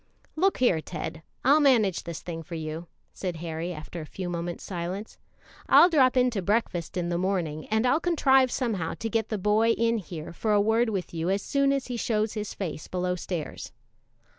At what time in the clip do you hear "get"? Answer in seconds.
9.11-9.29